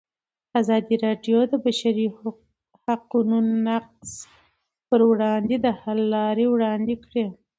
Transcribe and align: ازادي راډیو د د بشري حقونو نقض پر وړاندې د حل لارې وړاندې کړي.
ازادي 0.61 0.95
راډیو 1.05 1.39
د 1.47 1.49
د 1.51 1.53
بشري 1.65 2.05
حقونو 2.87 3.37
نقض 3.67 4.11
پر 4.87 5.01
وړاندې 5.11 5.55
د 5.65 5.67
حل 5.79 5.99
لارې 6.15 6.45
وړاندې 6.49 6.93
کړي. 7.05 7.25